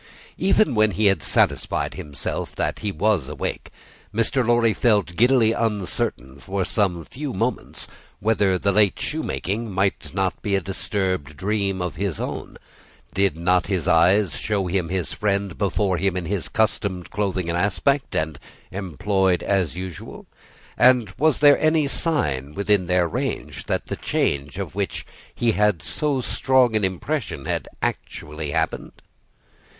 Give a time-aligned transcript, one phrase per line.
[0.39, 3.69] Even when he had satisfied himself that he was awake,
[4.11, 4.43] Mr.
[4.43, 7.87] Lorry felt giddily uncertain for some few moments
[8.19, 12.55] whether the late shoemaking might not be a disturbed dream of his own;
[13.09, 17.47] for, did not his eyes show him his friend before him in his accustomed clothing
[17.47, 18.39] and aspect, and
[18.71, 20.25] employed as usual;
[20.79, 25.05] and was there any sign within their range, that the change of which
[25.35, 28.99] he had so strong an impression had actually happened?